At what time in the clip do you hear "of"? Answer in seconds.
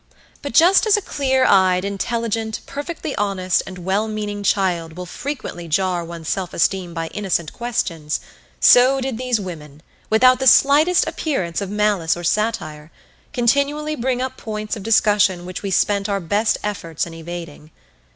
11.61-11.69, 14.75-14.81